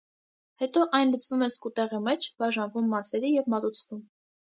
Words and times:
Հետո 0.61 0.85
այն 0.99 1.11
լցվում 1.15 1.43
է 1.47 1.49
սկուտեղի 1.53 1.99
մեջ, 2.05 2.25
բաժանվում 2.43 2.87
մասերի 2.95 3.31
և 3.37 3.53
մատուցվում։ 3.57 4.01